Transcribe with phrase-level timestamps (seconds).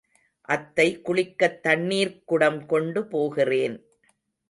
[0.49, 3.77] அத்தை குளிக்கத் தண்ணீர்க் குடம் கொண்டு போகிறேன்.